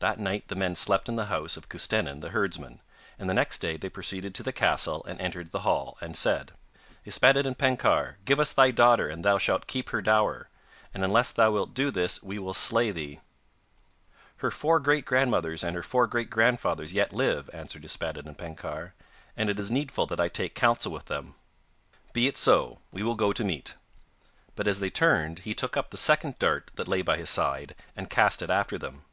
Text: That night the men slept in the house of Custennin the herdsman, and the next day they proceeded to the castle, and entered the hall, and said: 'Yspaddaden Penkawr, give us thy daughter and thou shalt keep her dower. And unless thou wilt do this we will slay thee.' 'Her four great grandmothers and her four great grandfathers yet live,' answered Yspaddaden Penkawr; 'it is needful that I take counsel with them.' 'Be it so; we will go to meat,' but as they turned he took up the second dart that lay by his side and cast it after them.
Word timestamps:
That 0.00 0.20
night 0.20 0.48
the 0.48 0.54
men 0.54 0.74
slept 0.74 1.08
in 1.08 1.16
the 1.16 1.24
house 1.32 1.56
of 1.56 1.70
Custennin 1.70 2.20
the 2.20 2.28
herdsman, 2.32 2.82
and 3.18 3.30
the 3.30 3.32
next 3.32 3.62
day 3.62 3.78
they 3.78 3.88
proceeded 3.88 4.34
to 4.34 4.42
the 4.42 4.52
castle, 4.52 5.02
and 5.06 5.18
entered 5.22 5.52
the 5.52 5.60
hall, 5.64 5.96
and 6.02 6.14
said: 6.14 6.52
'Yspaddaden 7.06 7.54
Penkawr, 7.56 8.18
give 8.26 8.38
us 8.38 8.52
thy 8.52 8.70
daughter 8.70 9.08
and 9.08 9.24
thou 9.24 9.38
shalt 9.38 9.66
keep 9.66 9.88
her 9.88 10.02
dower. 10.02 10.50
And 10.92 11.02
unless 11.02 11.32
thou 11.32 11.50
wilt 11.52 11.72
do 11.72 11.90
this 11.90 12.22
we 12.22 12.38
will 12.38 12.52
slay 12.52 12.90
thee.' 12.90 13.20
'Her 14.36 14.50
four 14.50 14.80
great 14.80 15.06
grandmothers 15.06 15.64
and 15.64 15.74
her 15.74 15.82
four 15.82 16.06
great 16.06 16.28
grandfathers 16.28 16.92
yet 16.92 17.14
live,' 17.14 17.48
answered 17.54 17.84
Yspaddaden 17.84 18.34
Penkawr; 18.36 18.92
'it 19.34 19.58
is 19.58 19.70
needful 19.70 20.04
that 20.08 20.20
I 20.20 20.28
take 20.28 20.54
counsel 20.54 20.92
with 20.92 21.06
them.' 21.06 21.36
'Be 22.12 22.26
it 22.26 22.36
so; 22.36 22.80
we 22.92 23.02
will 23.02 23.14
go 23.14 23.32
to 23.32 23.44
meat,' 23.44 23.76
but 24.56 24.68
as 24.68 24.78
they 24.80 24.90
turned 24.90 25.38
he 25.38 25.54
took 25.54 25.74
up 25.74 25.88
the 25.88 25.96
second 25.96 26.38
dart 26.38 26.70
that 26.74 26.86
lay 26.86 27.00
by 27.00 27.16
his 27.16 27.30
side 27.30 27.74
and 27.96 28.10
cast 28.10 28.42
it 28.42 28.50
after 28.50 28.76
them. 28.76 29.04